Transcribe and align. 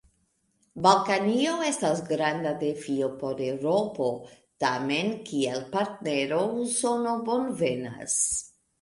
Balkanio 0.85 1.51
estas 1.71 2.01
granda 2.07 2.55
defio 2.63 3.11
por 3.21 3.45
Eŭropo: 3.49 4.09
tamen 4.67 5.15
kiel 5.31 5.63
partnero 5.79 6.45
Usono 6.67 7.19
bonvenas. 7.33 8.23